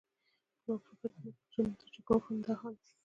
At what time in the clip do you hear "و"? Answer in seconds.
2.79-2.85